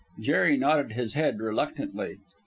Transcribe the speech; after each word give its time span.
Jerry 0.19 0.57
nodded 0.57 0.93
his 0.93 1.13
head 1.13 1.39
reluctantly. 1.41 2.17